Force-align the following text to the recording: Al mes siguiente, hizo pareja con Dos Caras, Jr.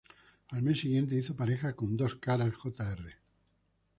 Al 0.49 0.63
mes 0.63 0.79
siguiente, 0.79 1.13
hizo 1.15 1.35
pareja 1.35 1.75
con 1.75 1.95
Dos 1.95 2.15
Caras, 2.15 2.55
Jr. 2.55 3.17